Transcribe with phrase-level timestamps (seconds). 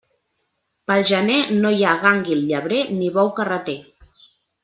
[0.91, 3.79] Pel gener no hi ha gànguil llebrer ni bou carreter.